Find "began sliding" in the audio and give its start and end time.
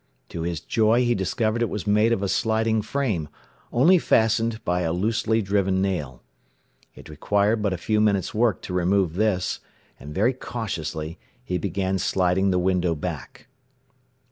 11.59-12.49